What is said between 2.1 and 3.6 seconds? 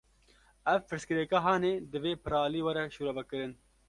piralî were şîrovekirin